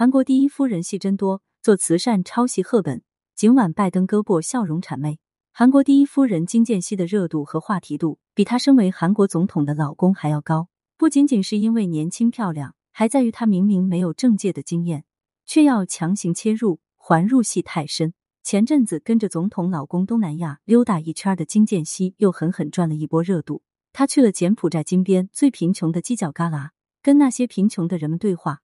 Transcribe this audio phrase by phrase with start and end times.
[0.00, 3.02] 韩国第一夫人戏真多，做慈善抄袭赫本，
[3.34, 5.18] 今晚拜登胳膊笑容谄媚。
[5.52, 15.04] 韩国第一夫人金建熙的热度和话题度比她身为韩国总统的老公还要高，不仅仅是因为年轻漂亮，还在于她明明没有政界的经验，
[15.44, 18.14] 却要强行切入，还入戏太深。
[18.42, 23.60] 前阵子跟着总统老公东南亚溜达一圈的金建熙又狠狠赚了一波热度。
[23.92, 26.70] 她去了柬埔寨金边最贫穷的犄角旮旯，
[27.02, 28.60] 跟那些贫穷的人们对话。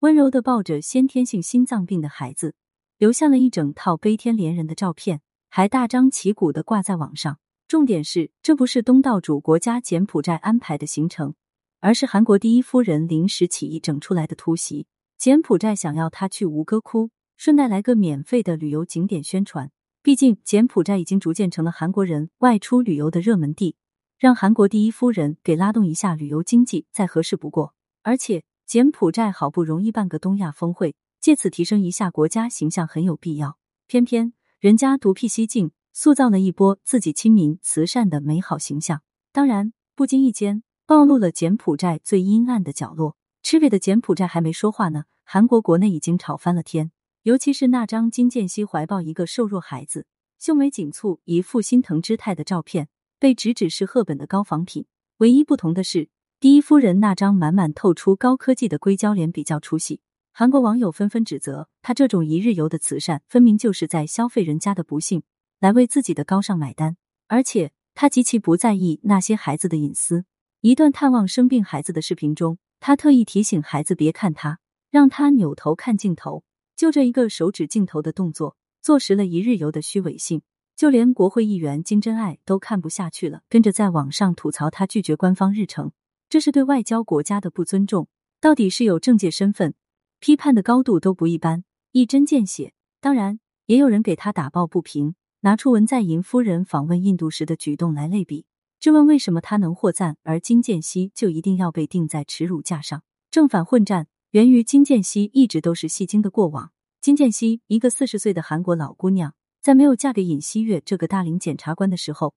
[0.00, 2.54] 温柔的抱着先天性心脏病的孩子，
[2.96, 7.38] 留下了一整套悲天怜人的照片，还大张旗鼓的挂在网上。
[7.68, 11.34] 重点是，这不是东道主国家柬埔寨安排的行程，
[11.80, 14.86] 而是韩国第一夫人临时起意整出来的突袭。
[15.18, 19.70] 柬埔寨想要他去吴哥窟，顺带来个免费的旅游景点宣传。
[20.02, 23.76] 毕竟，柬埔寨已经逐渐成了韩国人外出旅游的热门地，
[24.18, 27.74] 让韩国第一夫人给拉动一下旅游经济，再合适不过。
[28.02, 28.42] 而且。
[28.70, 33.58] 柬埔寨好不容易办个东亚峰会，借此提升一下国家形象很有必要。
[33.88, 39.02] 偏偏人家独辟蹊径，塑造了一波自己亲民慈善的美好形象。
[39.32, 43.16] 当然，不经意间暴露了柬埔寨最阴暗的角落。
[43.42, 46.92] 吃瘪的柬埔寨还没说话呢，韩国国内已经吵翻了天。
[47.24, 50.06] 尤其是那张金建熙怀抱一个瘦弱孩子、
[50.38, 54.86] 秀眉紧蹙、一副心疼之态的照片，被直指是赫本的高仿品。
[55.16, 56.08] 唯一不同的是。
[56.40, 60.00] 第一夫人那张满满透出高科技的硅胶脸比较出戏，
[60.32, 65.22] 韩国网友纷纷指责他这种一日游的慈善，分明就是在消费人家的不幸，
[65.58, 66.96] 来为自己的高尚买单。
[67.28, 70.24] 而且他极其不在意那些孩子的隐私。
[70.62, 76.42] 一段探望生病孩子的视频中，他特意提醒孩子别看他，让他扭头看镜头。
[76.74, 80.40] 就这一个手指镜头的动作，坐实了一日游的虚伪性。
[80.74, 85.92] 就连国会议员金真爱都看不下去了，跟着在网上吐槽他拒绝官方日程。
[86.30, 88.06] 这是对外交国家的不尊重，
[88.40, 89.74] 到底是有政界身份，
[90.20, 92.72] 批判的高度都不一般，一针见血。
[93.00, 98.46] 当然，也有人给他打抱不平，拿出文在寅夫人访问印度时的举动来类比，
[98.78, 103.02] 质问为什么他能获赞，而金建熙就一定要被钉在耻辱架上。
[103.28, 106.70] 正反混战源于金建熙一直都是戏精的过往。
[107.00, 112.34] 金建熙，一个四十岁的韩国老姑娘，在没有嫁给尹锡悦这个大龄检察官的时候。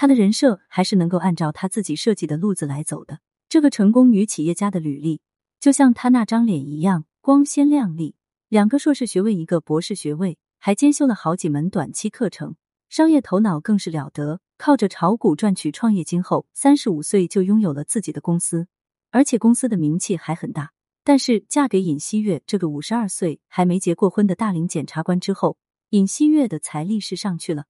[0.00, 3.18] 他的人设还是能够按照他自己设计的路子来走的。
[3.48, 5.20] 这个成功女企业家的履历，
[5.58, 8.14] 就像他那张脸一样光鲜亮丽。
[8.48, 12.54] 两个硕士学位，一个博士学位，还兼修了好几门短期课程，
[12.88, 14.40] 商业头脑更是了得。
[14.56, 18.68] 靠着炒股赚取创业金后，三十五岁就拥有了自己的公司，
[19.10, 20.70] 而且公司的名气还很大。
[21.02, 25.58] 但是嫁给尹锡悦这个五十二岁还没结过婚的大龄检察官之后，
[25.90, 27.64] 尹锡悦的财力是上去了。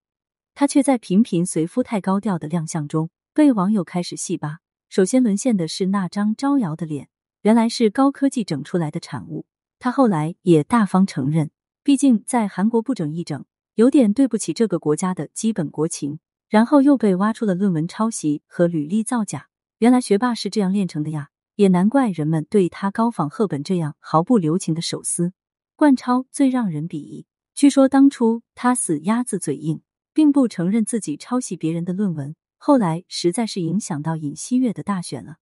[0.58, 4.58] 他却在频频随夫太高调的亮相中被网友开始戏扒。
[4.88, 7.08] 首先沦陷的是那张招摇的脸，
[7.42, 9.46] 原来是高科技整出来的产物。
[9.78, 11.52] 他后来也大方承认，
[11.84, 13.44] 毕竟在韩国不整一整，
[13.76, 16.18] 有点对不起这个国家的基本国情。
[16.48, 19.50] 然后又被挖出了论文抄袭和履历造假。
[19.78, 21.28] 原来学霸是这样练成的呀！
[21.54, 25.32] 也难怪人们对他高仿赫本这样毫不留情的手撕
[25.76, 27.26] 贯抄最让人鄙夷。
[27.54, 29.82] 据说当初他死鸭子嘴硬。
[30.12, 35.36] 并不承认自己抄袭别人的论文，后来实在是影响到尹锡悦的大选了，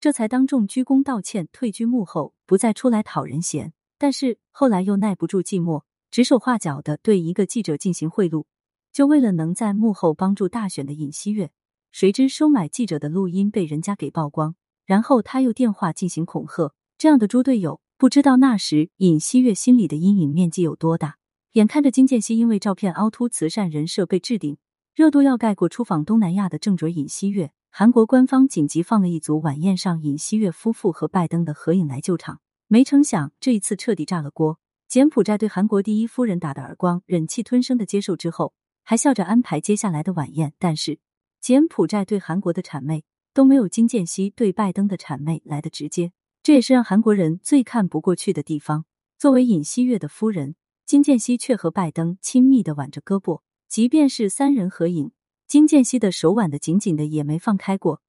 [0.00, 3.72] 这才当众鞠躬道歉，退居幕后，不再出来讨人嫌。
[3.98, 8.46] 但是后来又耐不住寂寞，指手画脚的对一个记者进行贿赂，
[8.92, 11.52] 就为了能在幕后帮助大选的尹锡悦。
[11.92, 14.56] 谁知收买记者的录音被人家给曝光，
[14.86, 21.18] 然后他又电话进行恐吓，这样的猪队友，不知道那时尹锡悦心里的阴影面积有多大。
[21.52, 24.56] 眼看着金建熙因为照片凹凸慈善人设被置顶，
[24.94, 32.40] 热度要盖过出访东南亚的正准尹锡悦，韩国官方紧急放了一组晚宴上尹锡悦夫妇和拜登的合影来救场。
[32.68, 34.58] 没成想这一次彻底炸了锅。
[34.88, 40.54] 柬埔寨对韩国第一夫人打的耳光，忍气吞声的接受之后，还笑着安排接下来的晚宴。
[40.58, 41.00] 但是
[41.38, 48.86] 柬埔寨对韩国的谄媚都没有金建熙对拜登的谄媚来的直接，这也是让韩国人最看不过去的地方。
[49.18, 50.54] 作为尹锡悦的夫人。
[50.92, 55.10] 金建熙却和拜登亲密的挽着胳膊，即便是三人合影，
[55.48, 58.02] 金建熙的手挽的紧紧的，也没放开过。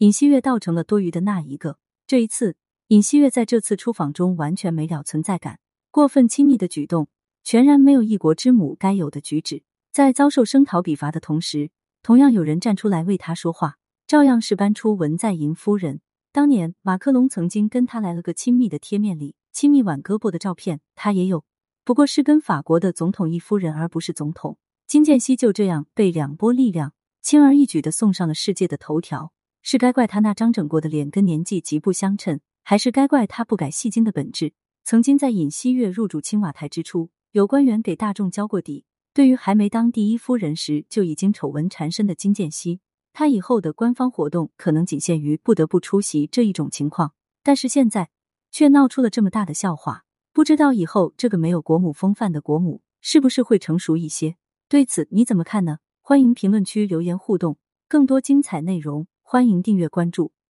[0.00, 1.78] 尹锡悦倒成了多余的那一个。
[2.06, 2.56] 这一次，
[2.88, 5.60] 尹锡悦在这次出访中完全没了存在感，
[5.90, 7.08] 过分亲昵的举动，
[7.42, 9.62] 全然没有一国之母该有的举止。
[9.90, 11.70] 在遭受声讨、笔伐的同时，
[12.02, 16.02] 同样有人站出来为他说话，照样是搬出文在寅夫人。
[16.32, 21.42] 当年马克龙曾经跟他来了个亲密的贴面礼，亲密挽胳膊的照片，他也有。
[21.86, 34.52] 不过是跟法国的总统一夫人，而不是总统金建熙就这样被两波力量轻而易举的送上了世界的头条，是该怪他那张整过的脸跟年纪极不相称，还是该怪他不改戏精的本质？
[34.82, 38.84] 曾经在尹锡悦入主青瓦台之初，有官员给大众交过底。
[39.14, 42.80] 对于还没当第一夫人时就已经丑闻缠身的金建熙，
[43.12, 47.12] 他以后的官方活动可能仅限于不得不出席这一种情况。
[47.44, 48.10] 但是现在
[48.50, 50.02] 却闹出了这么大的笑话，
[50.36, 54.36] 不知道以后这个没有国母风范的国母是不是会成熟一些？
[54.68, 55.78] 对此你怎么看呢？
[56.02, 57.56] 欢迎评论区留言互动，
[57.88, 60.32] 更多精彩内容欢迎订阅关注。